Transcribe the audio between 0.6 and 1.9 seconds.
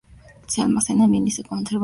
almacenan bien y se conservan mucho tiempo.